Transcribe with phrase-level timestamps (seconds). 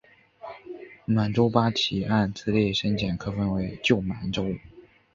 [1.05, 4.55] 满洲八旗按资历深浅可分为旧满洲。